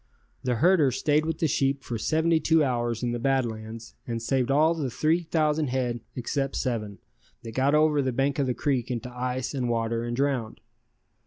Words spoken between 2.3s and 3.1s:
two hours